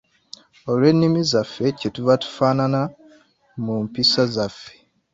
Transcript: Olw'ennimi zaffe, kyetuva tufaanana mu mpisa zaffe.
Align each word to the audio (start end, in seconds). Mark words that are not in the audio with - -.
Olw'ennimi 0.69 1.21
zaffe, 1.31 1.65
kyetuva 1.79 2.13
tufaanana 2.23 2.81
mu 3.63 3.75
mpisa 3.85 4.21
zaffe. 4.35 4.71